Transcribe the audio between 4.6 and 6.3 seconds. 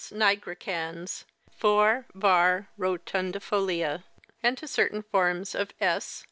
certain forms of aS'.